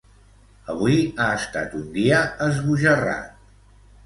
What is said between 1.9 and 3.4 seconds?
dia esbojarrat.